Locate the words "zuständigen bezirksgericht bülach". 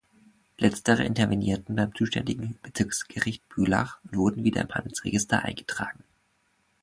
1.93-3.99